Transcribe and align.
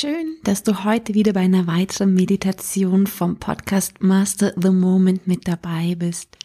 Schön, 0.00 0.38
dass 0.44 0.62
du 0.62 0.84
heute 0.84 1.12
wieder 1.12 1.34
bei 1.34 1.40
einer 1.40 1.66
weiteren 1.66 2.14
Meditation 2.14 3.06
vom 3.06 3.36
Podcast 3.36 4.02
Master 4.02 4.54
the 4.56 4.70
Moment 4.70 5.26
mit 5.26 5.46
dabei 5.46 5.94
bist. 5.94 6.38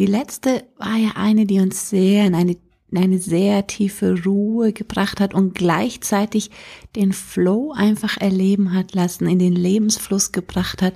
Die 0.00 0.06
letzte 0.06 0.64
war 0.78 0.96
ja 0.96 1.10
eine, 1.14 1.44
die 1.44 1.60
uns 1.60 1.90
sehr 1.90 2.24
in 2.24 2.34
eine, 2.34 2.56
in 2.90 2.96
eine 2.96 3.18
sehr 3.18 3.66
tiefe 3.66 4.24
Ruhe 4.24 4.72
gebracht 4.72 5.20
hat 5.20 5.34
und 5.34 5.54
gleichzeitig 5.54 6.50
den 6.96 7.12
Flow 7.12 7.74
einfach 7.76 8.16
erleben 8.16 8.72
hat 8.72 8.94
lassen, 8.94 9.28
in 9.28 9.38
den 9.38 9.54
Lebensfluss 9.54 10.32
gebracht 10.32 10.80
hat 10.80 10.94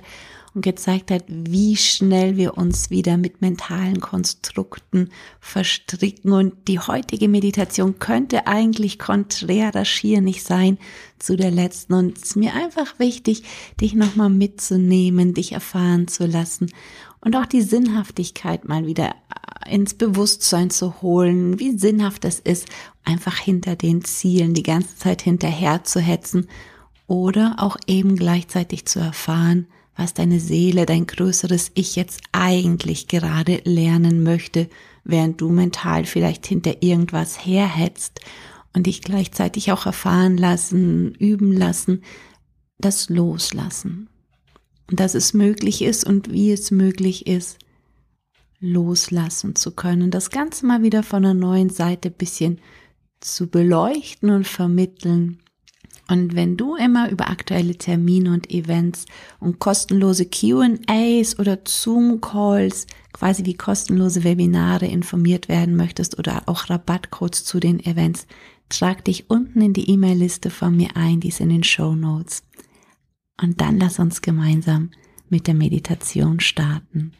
und 0.53 0.61
gezeigt 0.61 1.11
hat, 1.11 1.25
wie 1.27 1.75
schnell 1.75 2.37
wir 2.37 2.57
uns 2.57 2.89
wieder 2.89 3.17
mit 3.17 3.41
mentalen 3.41 3.99
Konstrukten 3.99 5.09
verstricken. 5.39 6.33
Und 6.33 6.67
die 6.67 6.79
heutige 6.79 7.27
Meditation 7.27 7.99
könnte 7.99 8.47
eigentlich 8.47 8.99
konträrer 8.99 9.85
schier 9.85 10.21
nicht 10.21 10.43
sein 10.43 10.77
zu 11.19 11.35
der 11.35 11.51
letzten. 11.51 11.93
Und 11.93 12.17
es 12.17 12.23
ist 12.23 12.35
mir 12.35 12.53
einfach 12.53 12.99
wichtig, 12.99 13.43
dich 13.79 13.93
nochmal 13.93 14.29
mitzunehmen, 14.29 15.33
dich 15.33 15.51
erfahren 15.51 16.07
zu 16.07 16.25
lassen 16.25 16.71
und 17.21 17.35
auch 17.35 17.45
die 17.45 17.61
Sinnhaftigkeit 17.61 18.67
mal 18.67 18.85
wieder 18.85 19.13
ins 19.69 19.93
Bewusstsein 19.93 20.69
zu 20.69 21.01
holen, 21.01 21.59
wie 21.59 21.77
sinnhaft 21.77 22.25
es 22.25 22.39
ist, 22.39 22.67
einfach 23.03 23.37
hinter 23.37 23.75
den 23.75 24.03
Zielen 24.03 24.53
die 24.53 24.63
ganze 24.63 24.95
Zeit 24.97 25.21
hinterher 25.21 25.83
zu 25.83 25.99
hetzen 25.99 26.47
oder 27.07 27.55
auch 27.57 27.77
eben 27.87 28.15
gleichzeitig 28.15 28.85
zu 28.85 28.99
erfahren, 28.99 29.67
was 29.99 30.13
deine 30.13 30.39
Seele, 30.39 30.85
dein 30.85 31.07
größeres 31.07 31.71
Ich 31.73 31.97
jetzt 31.97 32.21
eigentlich 32.31 33.09
gerade 33.09 33.59
lernen 33.65 34.23
möchte, 34.23 34.69
während 35.03 35.41
du 35.41 35.49
mental 35.49 36.05
vielleicht 36.05 36.47
hinter 36.47 36.81
irgendwas 36.81 37.45
herhetzt 37.45 38.21
und 38.73 38.87
dich 38.87 39.01
gleichzeitig 39.01 39.73
auch 39.73 39.85
erfahren 39.85 40.37
lassen, 40.37 41.13
üben 41.15 41.51
lassen, 41.51 42.03
das 42.77 43.09
Loslassen. 43.09 44.07
Und 44.89 45.01
dass 45.01 45.15
es 45.15 45.33
möglich 45.33 45.81
ist 45.81 46.05
und 46.05 46.31
wie 46.31 46.53
es 46.53 46.71
möglich 46.71 47.27
ist, 47.27 47.59
loslassen 48.61 49.55
zu 49.55 49.71
können. 49.71 50.11
Das 50.11 50.29
Ganze 50.29 50.65
mal 50.65 50.81
wieder 50.81 51.03
von 51.03 51.25
einer 51.25 51.33
neuen 51.33 51.69
Seite 51.69 52.09
bisschen 52.09 52.59
zu 53.19 53.47
beleuchten 53.47 54.29
und 54.29 54.47
vermitteln 54.47 55.39
und 56.09 56.35
wenn 56.35 56.57
du 56.57 56.75
immer 56.75 57.11
über 57.11 57.29
aktuelle 57.29 57.75
Termine 57.75 58.33
und 58.33 58.49
Events 58.49 59.05
und 59.39 59.59
kostenlose 59.59 60.25
QAs 60.25 61.37
oder 61.37 61.59
Zoom-Calls, 61.63 62.87
quasi 63.13 63.45
wie 63.45 63.53
kostenlose 63.53 64.23
Webinare 64.23 64.87
informiert 64.87 65.49
werden 65.49 65.75
möchtest 65.75 66.17
oder 66.17 66.41
auch 66.47 66.67
Rabattcodes 66.67 67.45
zu 67.45 67.59
den 67.59 67.79
Events, 67.79 68.25
trag 68.69 69.05
dich 69.05 69.29
unten 69.29 69.61
in 69.61 69.73
die 69.73 69.87
E-Mail-Liste 69.87 70.49
von 70.49 70.75
mir 70.75 70.95
ein, 70.95 71.19
die 71.19 71.27
ist 71.27 71.41
in 71.41 71.49
den 71.49 71.63
Show 71.63 71.93
Notes. 71.93 72.43
Und 73.39 73.61
dann 73.61 73.77
lass 73.77 73.99
uns 73.99 74.21
gemeinsam 74.21 74.89
mit 75.29 75.45
der 75.45 75.53
Meditation 75.53 76.39
starten. 76.39 77.13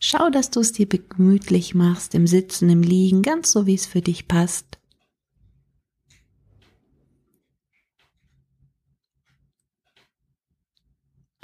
Schau, 0.00 0.30
dass 0.30 0.50
du 0.50 0.60
es 0.60 0.72
dir 0.72 0.86
gemütlich 0.86 1.76
machst, 1.76 2.16
im 2.16 2.26
Sitzen, 2.26 2.68
im 2.70 2.82
Liegen, 2.82 3.22
ganz 3.22 3.52
so 3.52 3.66
wie 3.66 3.74
es 3.74 3.86
für 3.86 4.02
dich 4.02 4.26
passt. 4.26 4.75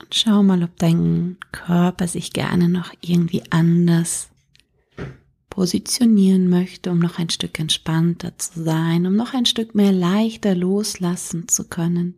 Und 0.03 0.15
schau 0.15 0.43
mal, 0.43 0.63
ob 0.63 0.77
dein 0.79 1.37
Körper 1.53 2.09
sich 2.09 2.33
gerne 2.33 2.69
noch 2.69 2.93
irgendwie 3.01 3.43
anders 3.51 4.29
positionieren 5.49 6.49
möchte, 6.49 6.91
um 6.91 6.99
noch 6.99 7.19
ein 7.19 7.31
Stück 7.31 7.59
entspannter 7.61 8.37
zu 8.39 8.65
sein, 8.65 9.07
um 9.07 9.15
noch 9.17 9.35
ein 9.35 9.47
Stück 9.47 9.75
mehr 9.75 9.93
leichter 9.93 10.55
loslassen 10.55 11.47
zu 11.47 11.69
können. 11.69 12.15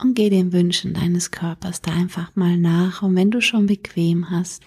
Und 0.00 0.14
geh 0.14 0.30
den 0.30 0.52
Wünschen 0.52 0.94
deines 0.94 1.32
Körpers 1.32 1.82
da 1.82 1.92
einfach 1.92 2.36
mal 2.36 2.56
nach. 2.56 3.02
Und 3.02 3.16
wenn 3.16 3.32
du 3.32 3.40
schon 3.40 3.66
bequem 3.66 4.30
hast, 4.30 4.62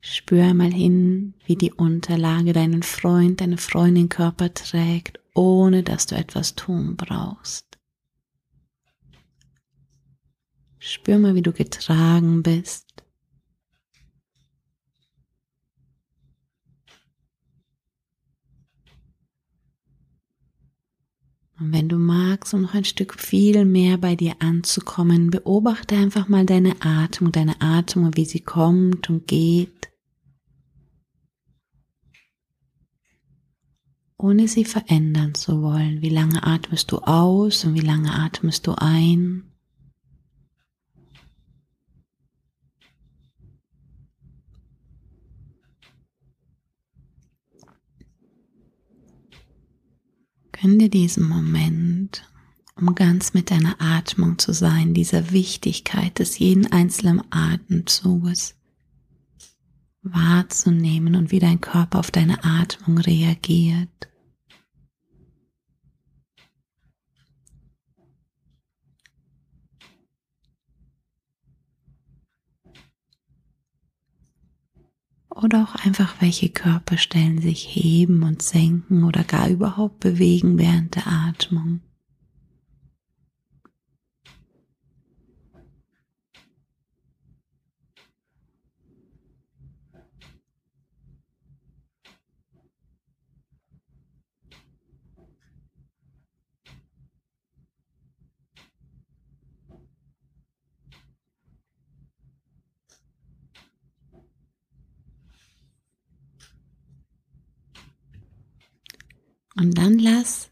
spür 0.00 0.54
mal 0.54 0.72
hin, 0.72 1.34
wie 1.44 1.56
die 1.56 1.72
Unterlage 1.72 2.54
deinen 2.54 2.82
Freund, 2.82 3.42
deine 3.42 3.58
Freundin 3.58 4.08
Körper 4.08 4.54
trägt, 4.54 5.20
ohne 5.34 5.82
dass 5.82 6.06
du 6.06 6.14
etwas 6.14 6.54
tun 6.54 6.96
brauchst. 6.96 7.78
Spür 10.86 11.18
mal, 11.18 11.34
wie 11.34 11.40
du 11.40 11.52
getragen 11.52 12.42
bist. 12.42 12.84
Und 21.58 21.72
wenn 21.72 21.88
du 21.88 21.96
magst, 21.96 22.52
um 22.52 22.60
noch 22.60 22.74
ein 22.74 22.84
Stück 22.84 23.18
viel 23.18 23.64
mehr 23.64 23.96
bei 23.96 24.14
dir 24.14 24.34
anzukommen, 24.40 25.30
beobachte 25.30 25.96
einfach 25.96 26.28
mal 26.28 26.44
deine 26.44 26.76
Atmung, 26.80 27.32
deine 27.32 27.62
Atmung, 27.62 28.14
wie 28.16 28.26
sie 28.26 28.40
kommt 28.40 29.08
und 29.08 29.26
geht, 29.26 29.90
ohne 34.18 34.48
sie 34.48 34.66
verändern 34.66 35.34
zu 35.34 35.62
wollen. 35.62 36.02
Wie 36.02 36.10
lange 36.10 36.42
atmest 36.46 36.92
du 36.92 36.98
aus 36.98 37.64
und 37.64 37.72
wie 37.72 37.80
lange 37.80 38.12
atmest 38.12 38.66
du 38.66 38.74
ein? 38.74 39.53
Dir 50.66 50.88
diesen 50.88 51.28
Moment, 51.28 52.26
um 52.74 52.94
ganz 52.94 53.34
mit 53.34 53.50
deiner 53.50 53.76
Atmung 53.80 54.38
zu 54.38 54.54
sein, 54.54 54.94
dieser 54.94 55.30
Wichtigkeit 55.30 56.18
des 56.18 56.38
jeden 56.38 56.72
einzelnen 56.72 57.22
Atemzuges 57.30 58.56
wahrzunehmen 60.02 61.16
und 61.16 61.30
wie 61.30 61.38
dein 61.38 61.60
Körper 61.60 61.98
auf 61.98 62.10
deine 62.10 62.42
Atmung 62.44 62.96
reagiert. 62.96 64.08
Oder 75.34 75.64
auch 75.64 75.74
einfach 75.84 76.14
welche 76.20 76.48
Körperstellen 76.48 77.40
sich 77.40 77.66
heben 77.74 78.22
und 78.22 78.42
senken 78.42 79.04
oder 79.04 79.24
gar 79.24 79.48
überhaupt 79.48 80.00
bewegen 80.00 80.58
während 80.58 80.94
der 80.94 81.06
Atmung. 81.06 81.80
Und 109.56 109.78
dann 109.78 109.98
lass 109.98 110.50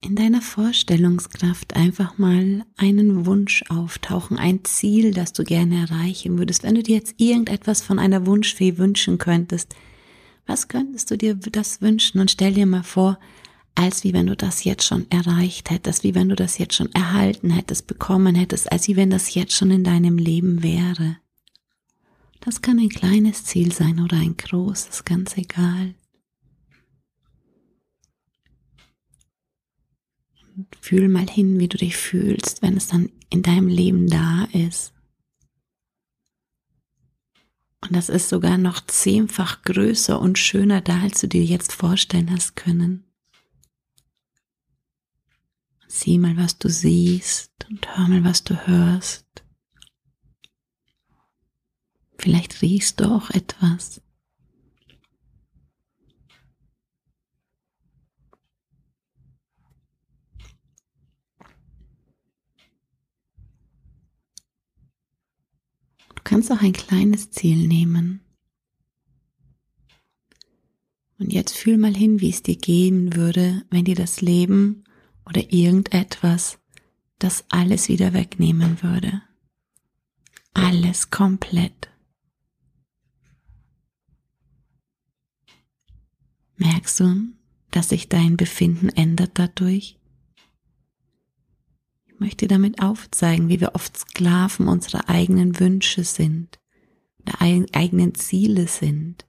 in 0.00 0.14
deiner 0.14 0.42
Vorstellungskraft 0.42 1.74
einfach 1.74 2.16
mal 2.18 2.64
einen 2.76 3.26
Wunsch 3.26 3.64
auftauchen, 3.68 4.38
ein 4.38 4.64
Ziel, 4.64 5.12
das 5.12 5.32
du 5.32 5.42
gerne 5.42 5.80
erreichen 5.80 6.38
würdest. 6.38 6.62
Wenn 6.62 6.76
du 6.76 6.82
dir 6.82 6.96
jetzt 6.96 7.14
irgendetwas 7.18 7.82
von 7.82 7.98
einer 7.98 8.26
Wunschfee 8.26 8.78
wünschen 8.78 9.18
könntest, 9.18 9.74
was 10.46 10.68
könntest 10.68 11.10
du 11.10 11.18
dir 11.18 11.34
das 11.34 11.82
wünschen? 11.82 12.20
Und 12.20 12.30
stell 12.30 12.54
dir 12.54 12.66
mal 12.66 12.84
vor, 12.84 13.18
als 13.74 14.04
wie 14.04 14.12
wenn 14.12 14.26
du 14.26 14.36
das 14.36 14.64
jetzt 14.64 14.84
schon 14.84 15.10
erreicht 15.10 15.70
hättest, 15.70 16.04
wie 16.04 16.14
wenn 16.14 16.28
du 16.28 16.36
das 16.36 16.58
jetzt 16.58 16.74
schon 16.74 16.92
erhalten 16.92 17.50
hättest, 17.50 17.86
bekommen 17.86 18.34
hättest, 18.34 18.70
als 18.70 18.86
wie 18.88 18.96
wenn 18.96 19.10
das 19.10 19.34
jetzt 19.34 19.54
schon 19.54 19.70
in 19.70 19.84
deinem 19.84 20.18
Leben 20.18 20.62
wäre. 20.62 21.18
Das 22.40 22.62
kann 22.62 22.78
ein 22.78 22.90
kleines 22.90 23.44
Ziel 23.44 23.72
sein 23.72 24.00
oder 24.00 24.18
ein 24.18 24.36
großes, 24.36 25.04
ganz 25.04 25.36
egal. 25.36 25.94
Fühl 30.80 31.08
mal 31.08 31.28
hin, 31.28 31.58
wie 31.58 31.68
du 31.68 31.76
dich 31.76 31.96
fühlst, 31.96 32.62
wenn 32.62 32.76
es 32.76 32.88
dann 32.88 33.10
in 33.30 33.42
deinem 33.42 33.68
Leben 33.68 34.08
da 34.08 34.44
ist. 34.52 34.92
Und 37.80 37.94
das 37.94 38.08
ist 38.08 38.28
sogar 38.28 38.58
noch 38.58 38.80
zehnfach 38.86 39.62
größer 39.62 40.20
und 40.20 40.38
schöner 40.38 40.80
da, 40.80 41.02
als 41.02 41.20
du 41.20 41.28
dir 41.28 41.44
jetzt 41.44 41.72
vorstellen 41.72 42.30
hast 42.30 42.56
können. 42.56 43.04
Sieh 45.86 46.18
mal, 46.18 46.36
was 46.36 46.58
du 46.58 46.68
siehst 46.68 47.52
und 47.70 47.96
hör 47.96 48.08
mal, 48.08 48.24
was 48.24 48.42
du 48.44 48.66
hörst. 48.66 49.24
Vielleicht 52.18 52.60
riechst 52.62 53.00
du 53.00 53.04
auch 53.04 53.30
etwas. 53.30 54.00
Kannst 66.36 66.52
auch 66.52 66.60
ein 66.60 66.74
kleines 66.74 67.30
Ziel 67.30 67.66
nehmen. 67.66 68.20
Und 71.18 71.32
jetzt 71.32 71.56
fühl 71.56 71.78
mal 71.78 71.96
hin, 71.96 72.20
wie 72.20 72.28
es 72.28 72.42
dir 72.42 72.56
gehen 72.56 73.16
würde, 73.16 73.64
wenn 73.70 73.86
dir 73.86 73.94
das 73.94 74.20
Leben 74.20 74.84
oder 75.24 75.50
irgendetwas 75.50 76.58
das 77.18 77.46
alles 77.48 77.88
wieder 77.88 78.12
wegnehmen 78.12 78.82
würde. 78.82 79.22
Alles 80.52 81.08
komplett. 81.08 81.88
Merkst 86.56 87.00
du, 87.00 87.28
dass 87.70 87.88
sich 87.88 88.10
dein 88.10 88.36
Befinden 88.36 88.90
ändert 88.90 89.38
dadurch? 89.38 89.98
Möchte 92.18 92.48
damit 92.48 92.82
aufzeigen, 92.82 93.48
wie 93.48 93.60
wir 93.60 93.74
oft 93.74 93.96
Sklaven 93.96 94.68
unserer 94.68 95.08
eigenen 95.08 95.58
Wünsche 95.60 96.04
sind, 96.04 96.58
der 97.26 97.40
eigenen 97.40 98.14
Ziele 98.14 98.68
sind, 98.68 99.26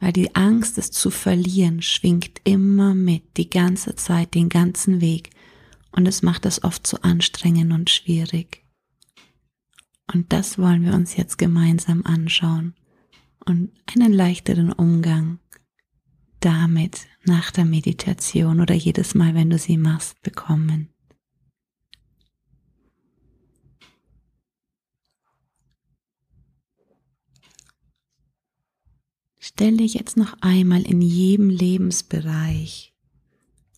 weil 0.00 0.12
die 0.12 0.34
Angst, 0.36 0.78
es 0.78 0.90
zu 0.90 1.10
verlieren, 1.10 1.82
schwingt 1.82 2.40
immer 2.44 2.94
mit, 2.94 3.36
die 3.36 3.50
ganze 3.50 3.96
Zeit, 3.96 4.34
den 4.34 4.48
ganzen 4.48 5.00
Weg, 5.00 5.30
und 5.90 6.06
es 6.06 6.22
macht 6.22 6.46
es 6.46 6.62
oft 6.62 6.86
so 6.86 6.98
anstrengend 6.98 7.72
und 7.72 7.90
schwierig. 7.90 8.64
Und 10.12 10.32
das 10.32 10.58
wollen 10.58 10.84
wir 10.84 10.94
uns 10.94 11.16
jetzt 11.16 11.38
gemeinsam 11.38 12.04
anschauen 12.04 12.74
und 13.44 13.72
einen 13.86 14.12
leichteren 14.12 14.72
Umgang 14.72 15.38
damit 16.40 17.06
nach 17.24 17.50
der 17.50 17.64
Meditation 17.64 18.60
oder 18.60 18.74
jedes 18.74 19.14
Mal, 19.14 19.34
wenn 19.34 19.50
du 19.50 19.58
sie 19.58 19.76
machst, 19.76 20.20
bekommen. 20.22 20.90
Stell 29.50 29.78
dich 29.78 29.94
jetzt 29.94 30.18
noch 30.18 30.36
einmal 30.42 30.82
in 30.82 31.00
jedem 31.00 31.48
Lebensbereich 31.48 32.92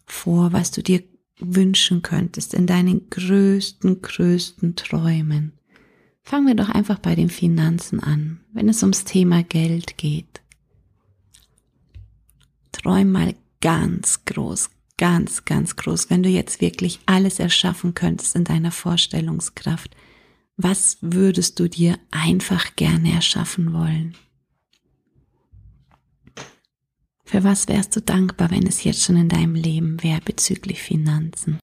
vor, 0.05 0.53
was 0.53 0.73
du 0.73 0.83
dir 0.83 1.01
wünschen 1.39 2.03
könntest, 2.03 2.55
in 2.55 2.67
deinen 2.67 3.09
größten, 3.09 4.03
größten 4.03 4.75
Träumen. 4.75 5.53
Fangen 6.23 6.49
wir 6.49 6.57
doch 6.57 6.71
einfach 6.71 6.99
bei 6.99 7.15
den 7.15 7.31
Finanzen 7.31 8.01
an, 8.01 8.41
wenn 8.53 8.69
es 8.69 8.83
ums 8.83 9.05
Thema 9.05 9.45
Geld 9.45 9.97
geht. 9.97 10.43
Träum 12.73 13.13
mal 13.13 13.37
ganz 13.61 14.25
groß, 14.25 14.71
ganz, 14.99 15.45
ganz 15.45 15.77
groß, 15.77 16.11
wenn 16.11 16.25
du 16.25 16.29
jetzt 16.29 16.61
wirklich 16.61 16.99
alles 17.07 17.39
erschaffen 17.39 17.95
könntest 17.95 18.35
in 18.35 18.43
deiner 18.43 18.73
Vorstellungskraft. 18.73 19.95
Was 20.57 20.99
würdest 21.01 21.61
du 21.61 21.69
dir 21.69 21.97
einfach 22.11 22.75
gerne 22.75 23.13
erschaffen 23.13 23.73
wollen? 23.73 24.17
Für 27.31 27.45
was 27.45 27.69
wärst 27.69 27.95
du 27.95 28.03
dankbar, 28.03 28.51
wenn 28.51 28.67
es 28.67 28.83
jetzt 28.83 29.05
schon 29.05 29.15
in 29.15 29.29
deinem 29.29 29.55
Leben 29.55 30.03
wäre 30.03 30.21
bezüglich 30.21 30.83
Finanzen? 30.83 31.61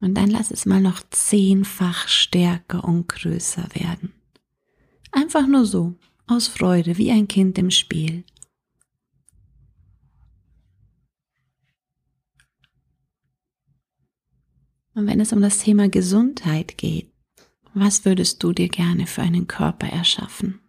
Und 0.00 0.16
dann 0.16 0.28
lass 0.28 0.50
es 0.50 0.66
mal 0.66 0.80
noch 0.80 1.00
zehnfach 1.10 2.08
stärker 2.08 2.82
und 2.82 3.08
größer 3.08 3.68
werden. 3.72 4.14
Einfach 5.12 5.46
nur 5.46 5.64
so, 5.64 5.94
aus 6.26 6.48
Freude, 6.48 6.98
wie 6.98 7.12
ein 7.12 7.28
Kind 7.28 7.56
im 7.56 7.70
Spiel. 7.70 8.24
Und 14.94 15.06
wenn 15.06 15.20
es 15.20 15.32
um 15.32 15.40
das 15.40 15.60
Thema 15.60 15.88
Gesundheit 15.88 16.76
geht, 16.76 17.12
was 17.80 18.04
würdest 18.04 18.42
du 18.42 18.52
dir 18.52 18.68
gerne 18.68 19.06
für 19.06 19.22
einen 19.22 19.46
Körper 19.46 19.88
erschaffen? 19.88 20.60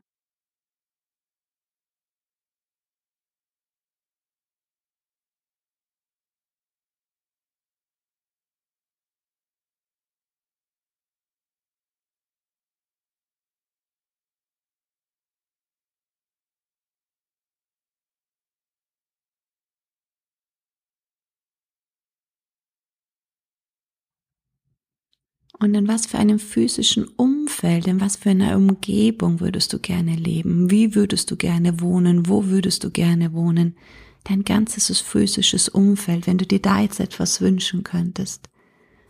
Und 25.62 25.76
in 25.76 25.90
was 25.90 26.06
für 26.06 26.18
einem 26.18 26.40
physischen 26.40 27.06
Umfeld, 27.06 27.86
in 27.86 28.00
was 28.00 28.16
für 28.16 28.30
einer 28.30 28.56
Umgebung 28.56 29.42
würdest 29.42 29.74
du 29.74 29.80
gerne 29.80 30.16
leben? 30.16 30.72
Wie 30.72 30.96
würdest 30.96 31.30
du 31.32 31.36
gerne 31.36 31.82
wohnen? 31.82 32.30
Wo 32.30 32.46
würdest 32.46 32.86
du 32.86 32.92
gerne 32.92 33.34
wohnen? 33.34 33.76
Dein 34.24 34.46
ganzes 34.46 35.00
physisches 35.02 35.68
Umfeld, 35.68 36.28
wenn 36.28 36.38
du 36.38 36.46
dir 36.46 36.62
da 36.62 36.82
jetzt 36.82 37.02
etwas 37.02 37.42
wünschen 37.42 37.84
könntest, 37.84 38.50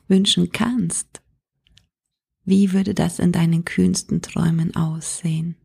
wünschen 0.07 0.51
kannst. 0.51 1.22
Wie 2.46 2.74
würde 2.74 2.96
das 2.96 3.19
in 3.19 3.31
deinen 3.31 3.63
kühnsten 3.63 4.24
Träumen 4.24 4.75
aussehen? 4.75 5.56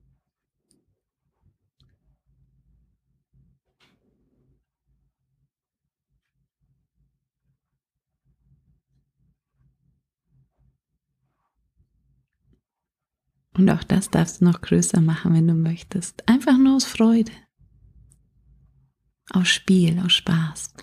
Und 13.56 13.70
auch 13.70 13.84
das 13.84 14.10
darfst 14.10 14.40
du 14.40 14.44
noch 14.44 14.60
größer 14.60 15.00
machen, 15.00 15.34
wenn 15.34 15.46
du 15.46 15.54
möchtest. 15.54 16.28
Einfach 16.28 16.58
nur 16.58 16.76
aus 16.76 16.84
Freude. 16.84 17.32
Aus 19.30 19.48
Spiel, 19.48 19.98
aus 20.00 20.12
Spaß. 20.12 20.74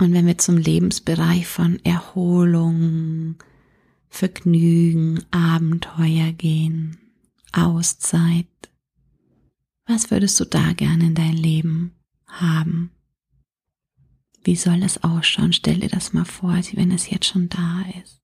Und 0.00 0.14
wenn 0.14 0.26
wir 0.26 0.38
zum 0.38 0.56
Lebensbereich 0.56 1.46
von 1.46 1.78
Erholung, 1.84 3.36
Vergnügen, 4.08 5.22
Abenteuer 5.30 6.32
gehen, 6.32 6.98
Auszeit, 7.52 8.46
was 9.86 10.10
würdest 10.10 10.40
du 10.40 10.46
da 10.46 10.72
gerne 10.72 11.04
in 11.04 11.14
dein 11.14 11.36
Leben 11.36 11.92
haben? 12.26 12.92
Wie 14.42 14.56
soll 14.56 14.80
das 14.80 15.04
ausschauen? 15.04 15.52
Stell 15.52 15.80
dir 15.80 15.88
das 15.88 16.12
mal 16.12 16.24
vor, 16.24 16.54
wenn 16.54 16.92
es 16.92 17.10
jetzt 17.10 17.26
schon 17.26 17.48
da 17.48 17.84
ist. 18.02 18.20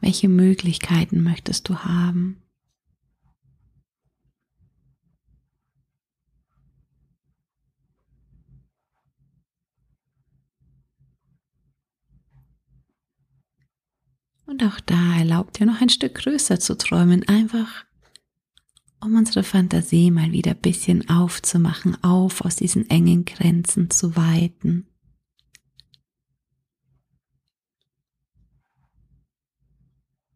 Welche 0.00 0.28
Möglichkeiten 0.28 1.22
möchtest 1.22 1.68
du 1.68 1.78
haben? 1.78 2.42
Und 14.46 14.64
auch 14.64 14.80
da 14.80 15.18
erlaubt 15.18 15.58
dir 15.58 15.66
noch 15.66 15.80
ein 15.82 15.90
Stück 15.90 16.14
größer 16.14 16.58
zu 16.58 16.76
träumen, 16.78 17.28
einfach 17.28 17.84
um 19.00 19.16
unsere 19.16 19.44
Fantasie 19.44 20.10
mal 20.10 20.32
wieder 20.32 20.52
ein 20.52 20.60
bisschen 20.60 21.08
aufzumachen, 21.08 22.02
auf 22.02 22.44
aus 22.44 22.56
diesen 22.56 22.88
engen 22.90 23.24
Grenzen 23.24 23.90
zu 23.90 24.16
weiten. 24.16 24.86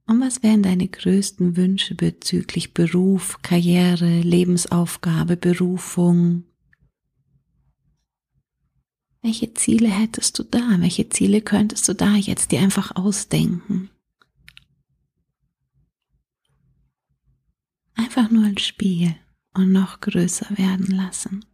Und 0.07 0.21
was 0.21 0.43
wären 0.43 0.63
deine 0.63 0.89
größten 0.89 1.57
Wünsche 1.57 1.95
bezüglich 1.95 2.75
Beruf, 2.75 3.39
Karriere, 3.43 4.21
Lebensaufgabe, 4.21 5.37
Berufung? 5.37 6.45
Welche 9.23 9.55
Ziele 9.55 9.89
hättest 9.89 10.39
du 10.39 10.43
da? 10.43 10.77
Welche 10.79 11.09
Ziele 11.09 11.41
könntest 11.41 11.89
du 11.89 11.95
da 11.95 12.17
jetzt 12.17 12.51
dir 12.51 12.61
einfach 12.61 12.97
ausdenken? 12.97 13.89
Einfach 18.15 18.31
nur 18.31 18.45
ein 18.45 18.59
Spiel 18.59 19.15
und 19.55 19.73
noch 19.73 20.01
größer 20.01 20.59
werden 20.59 20.95
lassen. 20.95 21.47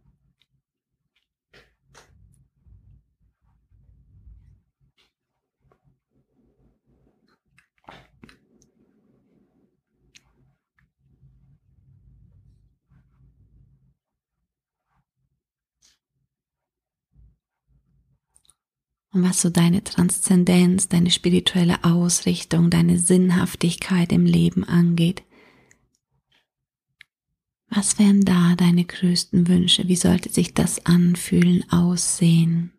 und 19.11 19.23
was 19.23 19.41
so 19.41 19.49
deine 19.49 19.83
Transzendenz, 19.83 20.87
deine 20.87 21.09
spirituelle 21.09 21.83
Ausrichtung, 21.83 22.69
deine 22.69 22.99
Sinnhaftigkeit 22.99 24.11
im 24.11 24.25
Leben 24.25 24.63
angeht, 24.63 25.23
Was 27.69 27.99
wären 27.99 28.21
da 28.21 28.55
deine 28.55 28.83
größten 28.83 29.47
Wünsche? 29.47 29.87
Wie 29.87 29.95
sollte 29.95 30.29
sich 30.29 30.53
das 30.53 30.85
anfühlen, 30.85 31.63
aussehen, 31.71 32.71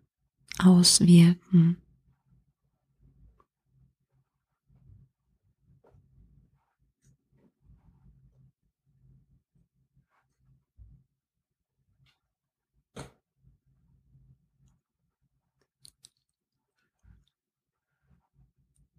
auswirken? 0.59 1.76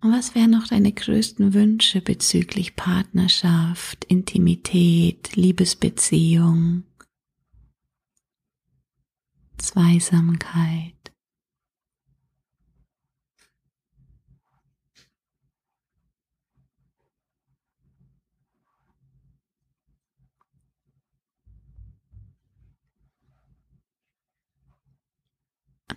Und 0.02 0.12
was 0.14 0.34
wären 0.34 0.50
noch 0.52 0.68
deine 0.68 0.92
größten 0.92 1.54
Wünsche 1.54 2.02
bezüglich 2.02 2.76
Partnerschaft, 2.76 4.04
Intimität, 4.06 5.36
Liebesbeziehung, 5.36 6.84
Zweisamkeit? 9.58 11.01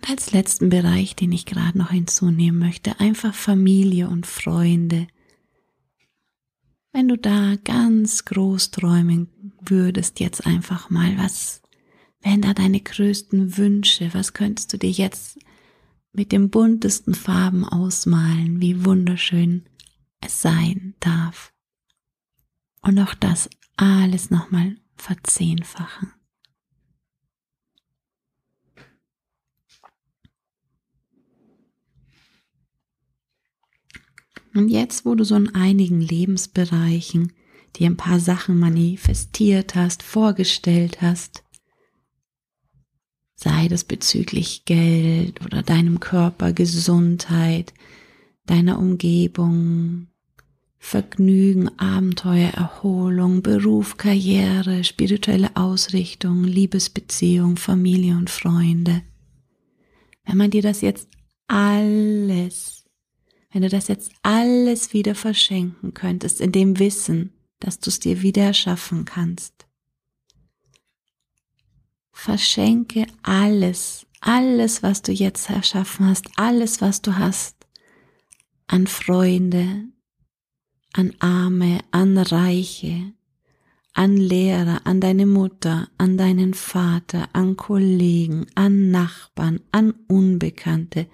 Als 0.07 0.31
letzten 0.31 0.69
Bereich, 0.69 1.15
den 1.15 1.31
ich 1.31 1.47
gerade 1.47 1.77
noch 1.77 1.89
hinzunehmen 1.89 2.59
möchte, 2.59 2.99
einfach 2.99 3.33
Familie 3.33 4.07
und 4.07 4.27
Freunde. 4.27 5.07
Wenn 6.93 7.07
du 7.07 7.17
da 7.17 7.55
ganz 7.63 8.23
groß 8.25 8.69
träumen 8.69 9.51
würdest, 9.61 10.19
jetzt 10.19 10.45
einfach 10.45 10.91
mal, 10.91 11.17
was 11.17 11.63
wären 12.21 12.41
da 12.41 12.53
deine 12.53 12.81
größten 12.81 13.57
Wünsche? 13.57 14.13
Was 14.13 14.33
könntest 14.33 14.73
du 14.73 14.77
dir 14.77 14.91
jetzt 14.91 15.39
mit 16.13 16.31
den 16.31 16.51
buntesten 16.51 17.15
Farben 17.15 17.65
ausmalen, 17.65 18.61
wie 18.61 18.85
wunderschön 18.85 19.65
es 20.21 20.39
sein 20.39 20.93
darf? 20.99 21.51
Und 22.81 22.99
auch 22.99 23.15
das 23.15 23.49
alles 23.75 24.29
nochmal 24.29 24.75
verzehnfachen. 24.95 26.13
Und 34.55 34.69
jetzt, 34.69 35.05
wo 35.05 35.15
du 35.15 35.25
so 35.25 35.35
in 35.35 35.53
einigen 35.53 35.99
Lebensbereichen 35.99 37.33
dir 37.75 37.87
ein 37.87 37.97
paar 37.97 38.21
Sachen 38.21 38.57
manifestiert 38.57 39.75
hast, 39.75 40.01
vorgestellt 40.01 41.01
hast, 41.01 41.43
sei 43.35 43.67
das 43.67 43.83
bezüglich 43.83 44.63
Geld 44.63 45.45
oder 45.45 45.61
deinem 45.61 45.99
Körper, 45.99 46.53
Gesundheit, 46.53 47.73
deiner 48.45 48.79
Umgebung, 48.79 50.07
Vergnügen, 50.77 51.77
Abenteuer, 51.77 52.51
Erholung, 52.51 53.41
Beruf, 53.41 53.97
Karriere, 53.97 54.85
spirituelle 54.85 55.53
Ausrichtung, 55.57 56.45
Liebesbeziehung, 56.45 57.57
Familie 57.57 58.15
und 58.15 58.29
Freunde. 58.29 59.01
Wenn 60.23 60.37
man 60.37 60.51
dir 60.51 60.61
das 60.61 60.79
jetzt 60.79 61.09
alles 61.47 62.84
wenn 63.55 63.61
du 63.61 63.69
das 63.69 63.87
jetzt 63.87 64.11
alles 64.21 64.91
wieder 64.91 65.15
verschenken 65.15 65.93
könntest, 65.93 66.41
in 66.41 66.51
dem 66.51 66.77
Wissen, 66.77 67.31
dass 67.61 67.79
du 67.79 67.89
es 67.89 68.01
dir 68.01 68.21
wieder 68.21 68.43
erschaffen 68.43 69.05
kannst. 69.05 69.65
Verschenke 72.11 73.07
alles, 73.23 74.07
alles, 74.19 74.83
was 74.83 75.03
du 75.03 75.13
jetzt 75.13 75.49
erschaffen 75.49 76.05
hast, 76.07 76.25
alles, 76.35 76.81
was 76.81 77.01
du 77.01 77.17
hast, 77.17 77.55
an 78.67 78.87
Freunde, 78.87 79.85
an 80.91 81.13
Arme, 81.19 81.79
an 81.91 82.17
Reiche, 82.17 83.13
an 83.93 84.17
Lehrer, 84.17 84.81
an 84.83 84.99
deine 84.99 85.25
Mutter, 85.25 85.87
an 85.97 86.17
deinen 86.17 86.55
Vater, 86.55 87.29
an 87.31 87.55
Kollegen, 87.55 88.47
an 88.55 88.91
Nachbarn, 88.91 89.61
an 89.71 89.93
Unbekannte, 90.09 91.07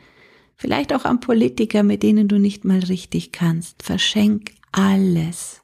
vielleicht 0.62 0.94
auch 0.94 1.06
an 1.06 1.20
Politiker, 1.20 1.82
mit 1.82 2.03
denen 2.03 2.27
du 2.27 2.38
nicht 2.38 2.65
mal 2.65 2.80
richtig 2.80 3.32
kannst. 3.32 3.82
Verschenk 3.82 4.51
alles. 4.72 5.60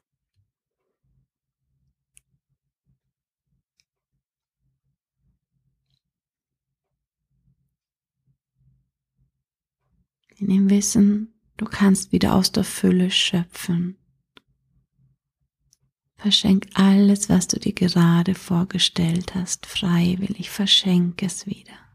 In 10.40 10.50
dem 10.50 10.70
Wissen, 10.72 11.34
du 11.58 11.66
kannst 11.66 12.12
wieder 12.12 12.34
aus 12.34 12.52
der 12.52 12.64
Fülle 12.64 13.12
schöpfen. 13.12 13.98
Verschenk 16.16 16.68
alles, 16.74 17.30
was 17.30 17.48
du 17.48 17.60
dir 17.60 17.74
gerade 17.74 18.34
vorgestellt 18.34 19.36
hast, 19.36 19.68
freiwillig. 19.68 20.50
Verschenk 20.50 21.22
es 21.22 21.46
wieder. 21.46 21.87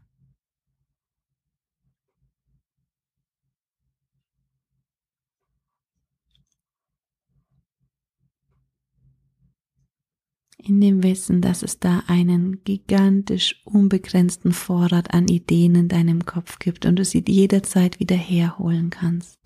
In 10.63 10.79
dem 10.79 11.03
Wissen, 11.03 11.41
dass 11.41 11.61
es 11.63 11.79
da 11.79 12.03
einen 12.07 12.63
gigantisch 12.63 13.61
unbegrenzten 13.65 14.53
Vorrat 14.53 15.13
an 15.13 15.27
Ideen 15.27 15.75
in 15.75 15.87
deinem 15.89 16.25
Kopf 16.25 16.59
gibt 16.59 16.85
und 16.85 16.95
du 16.95 17.05
sie 17.05 17.23
jederzeit 17.27 17.99
wieder 17.99 18.15
herholen 18.15 18.89
kannst. 18.89 19.39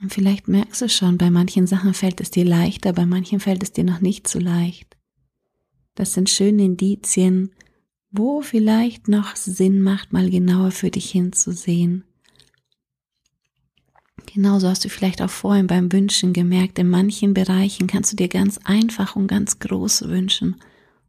Und 0.00 0.12
vielleicht 0.12 0.46
merkst 0.46 0.82
du 0.82 0.88
schon, 0.88 1.18
bei 1.18 1.30
manchen 1.30 1.66
Sachen 1.66 1.94
fällt 1.94 2.20
es 2.20 2.30
dir 2.30 2.44
leichter, 2.44 2.92
bei 2.92 3.06
manchen 3.06 3.40
fällt 3.40 3.62
es 3.62 3.72
dir 3.72 3.84
noch 3.84 4.00
nicht 4.00 4.28
so 4.28 4.38
leicht. 4.38 4.96
Das 5.94 6.14
sind 6.14 6.30
schöne 6.30 6.64
Indizien, 6.64 7.50
wo 8.10 8.40
vielleicht 8.42 9.08
noch 9.08 9.34
Sinn 9.34 9.82
macht, 9.82 10.12
mal 10.12 10.30
genauer 10.30 10.70
für 10.70 10.90
dich 10.90 11.10
hinzusehen 11.10 12.04
Genauso 14.38 14.68
hast 14.68 14.84
du 14.84 14.88
vielleicht 14.88 15.20
auch 15.20 15.30
vorhin 15.30 15.66
beim 15.66 15.92
Wünschen 15.92 16.32
gemerkt, 16.32 16.78
in 16.78 16.88
manchen 16.88 17.34
Bereichen 17.34 17.88
kannst 17.88 18.12
du 18.12 18.16
dir 18.16 18.28
ganz 18.28 18.58
einfach 18.62 19.16
und 19.16 19.26
ganz 19.26 19.58
groß 19.58 20.02
wünschen 20.02 20.60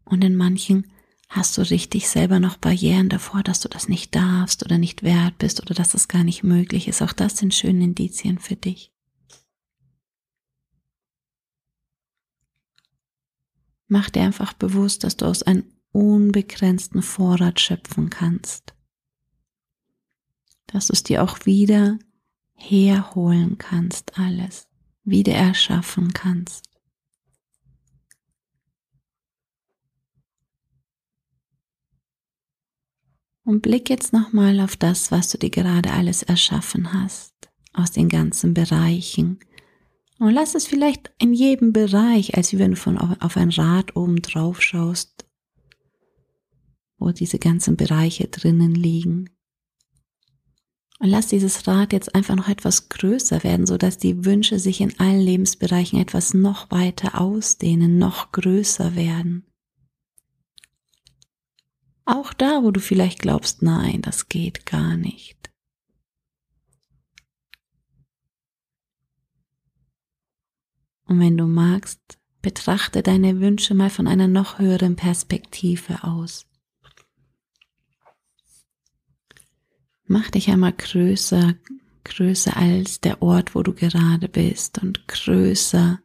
und 0.04 0.24
in 0.24 0.36
manchen 0.36 0.92
hast 1.28 1.56
du 1.56 1.62
richtig 1.62 2.10
selber 2.10 2.40
noch 2.40 2.58
Barrieren 2.58 3.08
davor, 3.08 3.44
dass 3.44 3.60
du 3.60 3.70
das 3.70 3.88
nicht 3.88 4.16
darfst 4.16 4.66
oder 4.66 4.80
nicht 4.80 5.04
wert 5.04 5.38
bist 5.38 5.62
oder 5.62 5.76
dass 5.76 5.92
das 5.92 6.08
gar 6.08 6.24
nicht 6.24 6.42
möglich 6.42 6.88
ist. 6.88 7.04
Auch 7.04 7.14
das 7.14 7.38
sind 7.38 7.54
schöne 7.54 7.84
Indizien 7.84 8.40
für 8.40 8.56
dich. 8.56 8.92
Mach 13.88 14.10
dir 14.10 14.24
einfach 14.24 14.54
bewusst, 14.54 15.04
dass 15.04 15.18
du 15.18 15.26
aus 15.26 15.44
einem 15.44 15.66
unbegrenzten 15.92 17.04
Vorrat 17.04 17.60
schöpfen 17.60 18.10
kannst. 18.10 18.74
Dass 20.66 20.88
du 20.88 20.94
es 20.94 21.04
dir 21.04 21.24
auch 21.24 21.46
wieder 21.46 22.00
herholen 22.60 23.58
kannst, 23.58 24.18
alles 24.20 24.68
wieder 25.04 25.34
erschaffen 25.34 26.14
kannst. 26.14 26.66
Und 33.44 33.62
blick 33.62 33.90
jetzt 33.90 34.14
nochmal 34.14 34.60
auf 34.60 34.76
das, 34.76 35.12
was 35.12 35.30
du 35.30 35.40
dir 35.40 35.50
gerade 35.50 35.92
alles 35.92 36.22
erschaffen 36.22 36.94
hast, 36.94 37.34
aus 37.74 37.92
den 37.92 38.08
ganzen 38.08 38.54
Bereichen. 38.54 39.40
Und 40.20 40.34
lass 40.34 40.54
es 40.54 40.68
vielleicht 40.68 41.12
in 41.18 41.34
jedem 41.34 41.74
Bereich, 41.74 42.36
als 42.36 42.56
wenn 42.58 42.72
du 42.72 42.78
von 42.78 42.98
auf 42.98 43.38
ein 43.38 43.50
Rad 43.50 43.96
oben 43.96 44.22
drauf 44.22 44.62
schaust, 44.62 45.26
wo 47.00 47.12
diese 47.12 47.40
ganzen 47.40 47.78
Bereiche 47.78 48.28
drinnen 48.28 48.76
liegen. 48.76 49.30
Und 51.02 51.08
lass 51.08 51.28
dieses 51.28 51.66
Rad 51.66 51.94
jetzt 51.94 52.14
einfach 52.14 52.36
noch 52.36 52.50
etwas 52.50 52.90
größer 52.90 53.44
werden, 53.44 53.66
so 53.66 53.78
dass 53.78 53.98
die 53.98 54.26
Wünsche 54.26 54.60
sich 54.60 54.82
in 54.82 55.00
allen 55.00 55.22
Lebensbereichen 55.22 56.00
etwas 56.00 56.34
noch 56.34 56.70
weiter 56.72 57.22
ausdehnen, 57.22 57.98
noch 57.98 58.34
größer 58.34 58.96
werden. 58.96 59.46
Auch 62.04 62.34
da, 62.34 62.64
wo 62.64 62.72
du 62.72 62.82
vielleicht 62.82 63.20
glaubst, 63.20 63.62
nein, 63.62 64.02
das 64.02 64.28
geht 64.28 64.66
gar 64.66 64.98
nicht. 64.98 65.52
Und 71.06 71.20
wenn 71.20 71.38
du 71.38 71.46
magst, 71.46 72.20
betrachte 72.42 73.04
deine 73.04 73.40
Wünsche 73.40 73.74
mal 73.74 73.90
von 73.90 74.08
einer 74.08 74.28
noch 74.28 74.60
höheren 74.60 74.96
Perspektive 74.96 76.04
aus. 76.04 76.49
Mach 80.12 80.32
dich 80.32 80.50
einmal 80.50 80.74
größer, 80.74 81.54
größer 82.04 82.58
als 82.58 83.00
der 83.00 83.22
Ort, 83.22 83.54
wo 83.54 83.62
du 83.62 83.74
gerade 83.74 84.28
bist 84.28 84.82
und 84.82 85.08
größer 85.08 86.00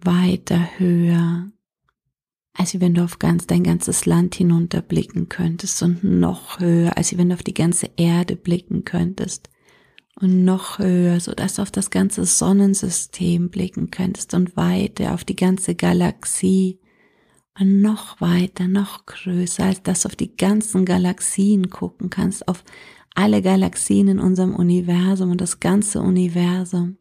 weiter 0.00 0.78
höher, 0.78 1.50
als 2.52 2.78
wenn 2.78 2.94
du 2.94 3.02
auf 3.02 3.18
ganz 3.18 3.48
dein 3.48 3.64
ganzes 3.64 4.06
Land 4.06 4.36
hinunterblicken 4.36 5.28
könntest 5.28 5.82
und 5.82 6.04
noch 6.04 6.60
höher, 6.60 6.96
als 6.96 7.18
wenn 7.18 7.30
du 7.30 7.34
auf 7.34 7.42
die 7.42 7.54
ganze 7.54 7.90
Erde 7.96 8.36
blicken 8.36 8.84
könntest 8.84 9.50
und 10.14 10.44
noch 10.44 10.78
höher, 10.78 11.18
so 11.18 11.32
dass 11.32 11.56
du 11.56 11.62
auf 11.62 11.72
das 11.72 11.90
ganze 11.90 12.24
Sonnensystem 12.24 13.50
blicken 13.50 13.90
könntest 13.90 14.32
und 14.32 14.56
weiter 14.56 15.12
auf 15.12 15.24
die 15.24 15.34
ganze 15.34 15.74
Galaxie 15.74 16.78
und 17.58 17.80
noch 17.80 18.20
weiter, 18.20 18.68
noch 18.68 19.06
größer, 19.06 19.64
als 19.64 19.82
dass 19.82 20.02
du 20.02 20.08
auf 20.08 20.16
die 20.16 20.36
ganzen 20.36 20.84
Galaxien 20.84 21.70
gucken 21.70 22.10
kannst, 22.10 22.46
auf 22.48 22.62
alle 23.14 23.40
Galaxien 23.40 24.08
in 24.08 24.18
unserem 24.18 24.54
Universum 24.54 25.30
und 25.30 25.40
das 25.40 25.58
ganze 25.58 26.00
Universum. 26.00 26.98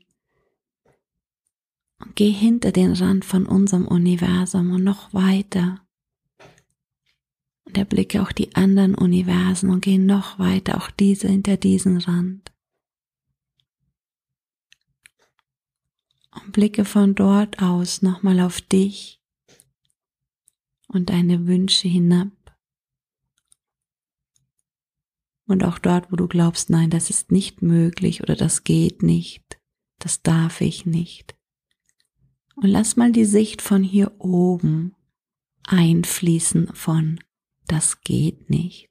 Und 2.00 2.16
geh 2.16 2.32
hinter 2.32 2.72
den 2.72 2.94
Rand 2.94 3.26
von 3.26 3.46
unserem 3.46 3.88
Universum 3.88 4.72
und 4.72 4.84
noch 4.84 5.14
weiter. 5.14 5.82
Und 7.66 7.78
erblicke 7.78 8.22
auch 8.22 8.32
die 8.32 8.56
anderen 8.56 8.96
Universen 8.96 9.70
und 9.70 9.82
geh 9.82 9.98
noch 9.98 10.40
weiter, 10.40 10.78
auch 10.78 10.90
diese 10.90 11.28
hinter 11.28 11.58
diesen 11.58 11.98
Rand. 11.98 12.52
Und 16.32 16.52
blicke 16.54 16.86
von 16.86 17.16
dort 17.16 17.62
aus 17.62 18.02
nochmal 18.02 18.40
auf 18.40 18.62
dich 18.62 19.22
und 20.96 21.10
deine 21.10 21.46
Wünsche 21.46 21.88
hinab. 21.88 22.32
Und 25.46 25.64
auch 25.64 25.78
dort, 25.78 26.12
wo 26.12 26.16
du 26.16 26.28
glaubst, 26.28 26.70
nein, 26.70 26.90
das 26.90 27.10
ist 27.10 27.32
nicht 27.32 27.62
möglich 27.62 28.24
oder 28.24 28.36
das 28.36 28.64
geht 28.64 29.04
nicht, 29.04 29.60
das 30.00 30.24
darf 30.24 30.62
ich 30.62 30.86
nicht. 30.86 31.36
Und 32.56 32.70
lass 32.70 32.96
mal 32.96 33.12
die 33.12 33.26
Sicht 33.26 33.62
von 33.62 33.84
hier 33.84 34.14
oben 34.18 34.96
einfließen 35.68 36.74
von 36.74 37.20
das 37.68 38.02
geht 38.02 38.50
nicht. 38.50 38.90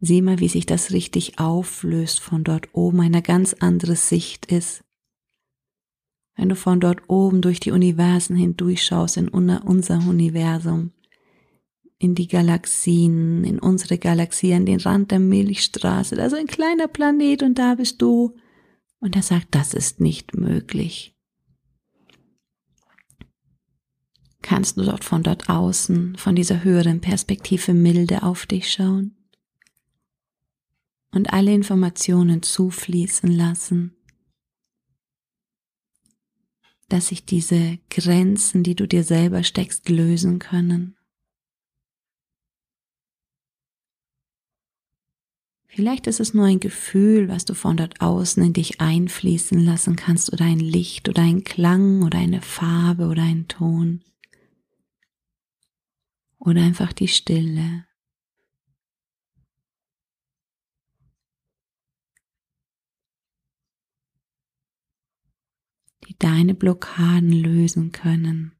Sieh 0.00 0.20
mal, 0.20 0.38
wie 0.38 0.48
sich 0.48 0.66
das 0.66 0.92
richtig 0.92 1.38
auflöst 1.38 2.20
von 2.20 2.44
dort 2.44 2.74
oben, 2.74 3.00
eine 3.00 3.22
ganz 3.22 3.54
andere 3.54 3.96
Sicht 3.96 4.46
ist. 4.46 4.84
Wenn 6.36 6.48
du 6.48 6.56
von 6.56 6.80
dort 6.80 7.02
oben 7.08 7.42
durch 7.42 7.60
die 7.60 7.70
Universen 7.70 8.36
hindurchschaust 8.36 9.16
in 9.16 9.28
unser 9.28 10.06
Universum, 10.06 10.92
in 11.98 12.14
die 12.14 12.28
Galaxien, 12.28 13.44
in 13.44 13.58
unsere 13.58 13.98
Galaxie, 13.98 14.52
an 14.52 14.66
den 14.66 14.80
Rand 14.80 15.10
der 15.10 15.20
Milchstraße, 15.20 16.20
also 16.20 16.36
ein 16.36 16.46
kleiner 16.46 16.88
Planet 16.88 17.42
und 17.42 17.58
da 17.58 17.76
bist 17.76 18.02
du. 18.02 18.36
Und 19.00 19.16
er 19.16 19.22
sagt, 19.22 19.48
das 19.52 19.74
ist 19.74 20.00
nicht 20.00 20.34
möglich. 20.34 21.14
kannst 24.44 24.76
du 24.76 24.82
dort 24.82 25.04
von 25.04 25.22
dort 25.22 25.48
außen, 25.48 26.16
von 26.16 26.36
dieser 26.36 26.62
höheren 26.62 27.00
Perspektive 27.00 27.72
milde 27.72 28.22
auf 28.22 28.44
dich 28.46 28.70
schauen 28.70 29.16
und 31.12 31.32
alle 31.32 31.54
Informationen 31.54 32.42
zufließen 32.42 33.30
lassen, 33.30 33.96
dass 36.94 37.08
sich 37.08 37.24
diese 37.24 37.78
Grenzen, 37.90 38.62
die 38.62 38.76
du 38.76 38.86
dir 38.86 39.02
selber 39.02 39.42
steckst, 39.42 39.88
lösen 39.88 40.38
können. 40.38 40.96
Vielleicht 45.66 46.06
ist 46.06 46.20
es 46.20 46.34
nur 46.34 46.44
ein 46.44 46.60
Gefühl, 46.60 47.28
was 47.28 47.44
du 47.46 47.54
von 47.54 47.76
dort 47.76 48.00
außen 48.00 48.44
in 48.44 48.52
dich 48.52 48.80
einfließen 48.80 49.58
lassen 49.58 49.96
kannst 49.96 50.32
oder 50.32 50.44
ein 50.44 50.60
Licht 50.60 51.08
oder 51.08 51.22
ein 51.22 51.42
Klang 51.42 52.04
oder 52.04 52.18
eine 52.18 52.40
Farbe 52.40 53.08
oder 53.08 53.24
ein 53.24 53.48
Ton 53.48 54.04
oder 56.38 56.62
einfach 56.62 56.92
die 56.92 57.08
Stille. 57.08 57.86
Die 66.08 66.16
deine 66.18 66.54
Blockaden 66.54 67.32
lösen 67.32 67.92
können 67.92 68.54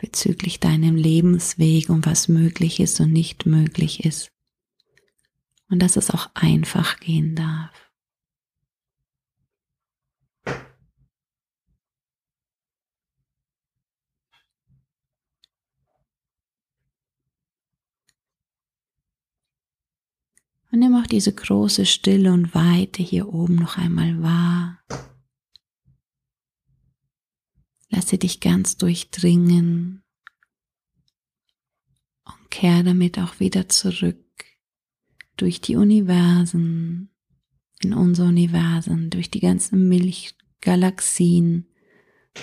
bezüglich 0.00 0.60
deinem 0.60 0.96
Lebensweg 0.96 1.90
und 1.90 2.06
was 2.06 2.28
möglich 2.28 2.80
ist 2.80 3.00
und 3.00 3.12
nicht 3.12 3.44
möglich 3.44 4.04
ist. 4.04 4.32
Und 5.68 5.80
dass 5.80 5.96
es 5.96 6.10
auch 6.10 6.30
einfach 6.34 6.98
gehen 7.00 7.36
darf. 7.36 7.70
Und 20.72 20.78
nimm 20.78 20.94
auch 20.94 21.06
diese 21.06 21.34
große 21.34 21.84
Stille 21.84 22.32
und 22.32 22.54
Weite 22.54 23.02
hier 23.02 23.28
oben 23.28 23.56
noch 23.56 23.76
einmal 23.76 24.22
wahr. 24.22 25.09
Lasse 28.00 28.16
dich 28.16 28.40
ganz 28.40 28.78
durchdringen 28.78 30.02
und 32.24 32.50
kehr 32.50 32.82
damit 32.82 33.18
auch 33.18 33.40
wieder 33.40 33.68
zurück 33.68 34.24
durch 35.36 35.60
die 35.60 35.76
Universen, 35.76 37.10
in 37.82 37.92
unser 37.92 38.24
Universen, 38.24 39.10
durch 39.10 39.30
die 39.30 39.40
ganzen 39.40 39.86
Milchgalaxien 39.90 41.66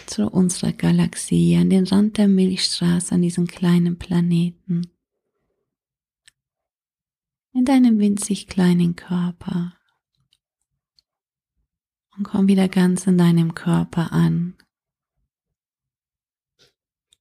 zu 0.06 0.30
unserer 0.30 0.74
Galaxie, 0.74 1.58
an 1.58 1.72
den 1.72 1.88
Rand 1.88 2.20
der 2.20 2.28
Milchstraße, 2.28 3.16
an 3.16 3.24
diesen 3.24 3.48
kleinen 3.48 3.98
Planeten 3.98 4.92
in 7.54 7.66
deinem 7.66 7.98
winzig 7.98 8.46
kleinen 8.46 8.96
Körper. 8.96 9.76
Und 12.16 12.26
komm 12.26 12.48
wieder 12.48 12.68
ganz 12.68 13.08
in 13.08 13.18
deinem 13.18 13.56
Körper 13.56 14.12
an. 14.12 14.54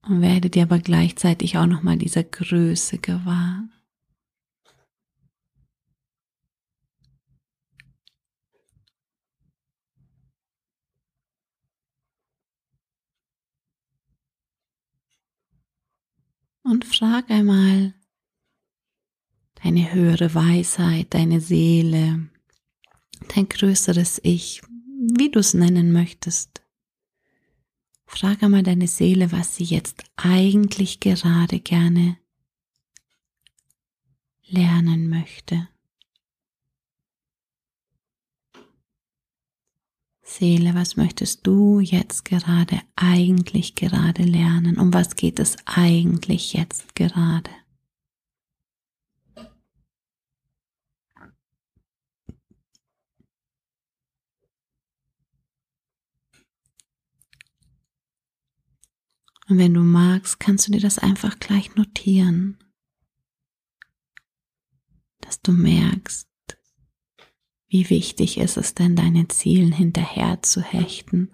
Und 0.09 0.21
werde 0.23 0.51
dir 0.51 0.63
aber 0.63 0.79
gleichzeitig 0.79 1.59
auch 1.59 1.67
nochmal 1.67 1.99
dieser 1.99 2.23
Größe 2.23 2.99
gewahr. 2.99 3.69
Und 16.63 16.85
frag 16.85 17.31
einmal, 17.31 17.95
deine 19.63 19.93
höhere 19.93 20.35
Weisheit, 20.35 21.15
deine 21.15 21.41
Seele, 21.41 22.29
dein 23.35 23.49
größeres 23.49 24.21
Ich, 24.25 24.63
wie 25.17 25.31
du 25.31 25.39
es 25.39 25.55
nennen 25.55 25.93
möchtest. 25.93 26.66
Frage 28.07 28.49
mal 28.49 28.63
deine 28.63 28.87
Seele, 28.87 29.33
was 29.33 29.57
sie 29.57 29.65
jetzt 29.65 30.05
eigentlich 30.17 31.01
gerade 31.01 31.61
gerne 31.61 32.17
lernen 34.47 35.09
möchte. 35.11 35.69
Seele, 40.23 40.75
was 40.75 40.97
möchtest 40.97 41.47
du 41.47 41.81
jetzt 41.81 42.25
gerade 42.25 42.81
eigentlich 42.95 43.75
gerade 43.75 44.23
lernen? 44.23 44.79
Um 44.79 44.93
was 44.93 45.17
geht 45.17 45.39
es 45.39 45.57
eigentlich 45.67 46.53
jetzt 46.53 46.95
gerade? 46.95 47.51
Und 59.49 59.59
wenn 59.59 59.75
du 59.75 59.81
magst, 59.81 60.41
kannst 60.41 60.67
du 60.67 60.73
dir 60.73 60.81
das 60.81 60.99
einfach 60.99 61.39
gleich 61.39 61.75
notieren, 61.77 62.59
dass 65.21 65.41
du 65.41 65.53
merkst, 65.53 66.29
wie 67.69 67.91
wichtig 67.91 68.39
ist 68.39 68.57
es 68.57 68.75
denn, 68.75 68.97
deinen 68.97 69.29
Zielen 69.29 69.73
hinterher 69.73 70.43
zu 70.43 70.63
hechten. 70.63 71.31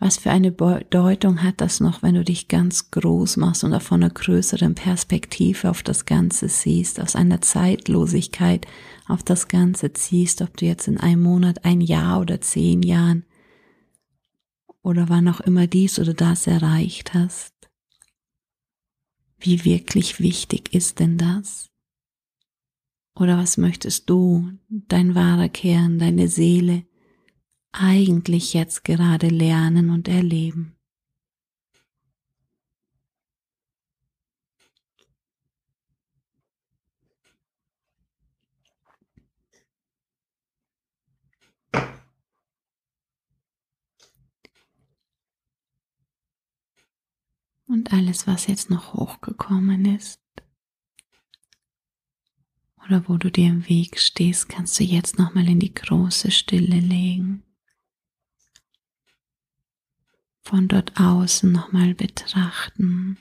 Was 0.00 0.16
für 0.16 0.30
eine 0.30 0.52
Bedeutung 0.52 1.42
hat 1.42 1.60
das 1.60 1.80
noch, 1.80 2.02
wenn 2.02 2.14
du 2.14 2.22
dich 2.22 2.46
ganz 2.46 2.92
groß 2.92 3.36
machst 3.36 3.64
und 3.64 3.82
von 3.82 4.02
einer 4.02 4.14
größeren 4.14 4.76
Perspektive 4.76 5.68
auf 5.68 5.82
das 5.82 6.06
Ganze 6.06 6.48
siehst, 6.48 7.00
aus 7.00 7.16
einer 7.16 7.40
Zeitlosigkeit 7.40 8.66
auf 9.08 9.24
das 9.24 9.48
Ganze 9.48 9.92
ziehst, 9.92 10.40
ob 10.40 10.56
du 10.56 10.66
jetzt 10.66 10.86
in 10.86 10.98
einem 10.98 11.22
Monat, 11.22 11.64
ein 11.64 11.80
Jahr 11.80 12.20
oder 12.20 12.40
zehn 12.40 12.82
Jahren 12.84 13.24
oder 14.82 15.08
wann 15.08 15.28
auch 15.28 15.40
immer 15.40 15.66
dies 15.66 15.98
oder 15.98 16.14
das 16.14 16.46
erreicht 16.46 17.14
hast. 17.14 17.54
Wie 19.38 19.64
wirklich 19.64 20.20
wichtig 20.20 20.74
ist 20.74 20.98
denn 20.98 21.18
das? 21.18 21.70
Oder 23.14 23.36
was 23.36 23.56
möchtest 23.56 24.08
du, 24.08 24.52
dein 24.68 25.14
wahrer 25.14 25.48
Kern, 25.48 25.98
deine 25.98 26.28
Seele, 26.28 26.86
eigentlich 27.72 28.54
jetzt 28.54 28.84
gerade 28.84 29.28
lernen 29.28 29.90
und 29.90 30.08
erleben. 30.08 30.77
Und 47.68 47.92
alles, 47.92 48.26
was 48.26 48.46
jetzt 48.46 48.70
noch 48.70 48.94
hochgekommen 48.94 49.84
ist, 49.96 50.20
oder 52.88 53.06
wo 53.06 53.18
du 53.18 53.30
dir 53.30 53.48
im 53.48 53.68
Weg 53.68 53.98
stehst, 54.00 54.48
kannst 54.48 54.80
du 54.80 54.84
jetzt 54.84 55.18
nochmal 55.18 55.46
in 55.46 55.60
die 55.60 55.74
große 55.74 56.30
Stille 56.30 56.80
legen. 56.80 57.42
Von 60.40 60.68
dort 60.68 60.98
außen 60.98 61.52
nochmal 61.52 61.94
betrachten. 61.94 63.18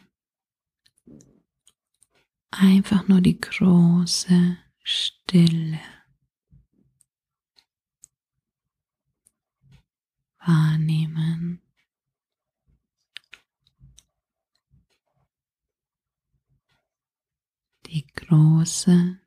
Einfach 2.51 3.09
nur 3.09 3.19
die 3.19 3.41
große 3.41 4.57
Stille. 4.81 5.81
Wahrnehmen. 10.39 11.61
Die 17.89 18.05
große 18.05 19.17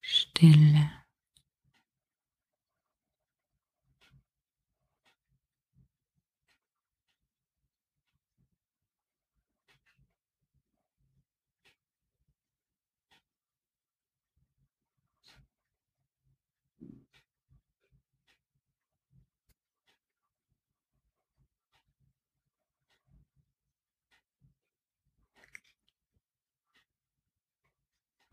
Stille. 0.00 1.01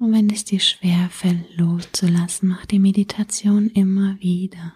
Und 0.09 0.15
wenn 0.15 0.29
es 0.31 0.43
dir 0.43 0.59
schwer 0.59 1.07
fällt, 1.11 1.55
loszulassen, 1.55 2.49
mach 2.49 2.65
die 2.65 2.79
Meditation 2.79 3.69
immer 3.69 4.19
wieder. 4.19 4.73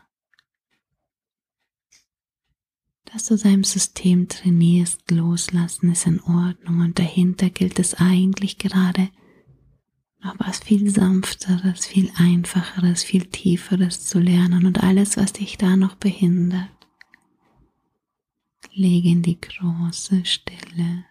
Dass 3.05 3.25
du 3.25 3.37
deinem 3.37 3.63
System 3.63 4.27
trainierst, 4.27 5.09
loslassen 5.09 5.91
ist 5.91 6.05
in 6.05 6.21
Ordnung 6.21 6.81
und 6.81 6.99
dahinter 6.99 7.49
gilt 7.49 7.79
es 7.79 7.95
eigentlich 7.95 8.59
gerade 8.59 9.09
noch 10.21 10.35
was 10.37 10.59
viel 10.59 10.87
sanfteres, 10.91 11.87
viel 11.87 12.11
einfacheres, 12.15 13.03
viel 13.03 13.25
tieferes 13.25 14.05
zu 14.05 14.19
lernen 14.19 14.67
und 14.67 14.83
alles, 14.83 15.17
was 15.17 15.33
dich 15.33 15.57
da 15.57 15.75
noch 15.75 15.95
behindert, 15.95 16.69
lege 18.71 19.09
in 19.09 19.23
die 19.23 19.41
große 19.41 20.25
Stille. 20.25 21.05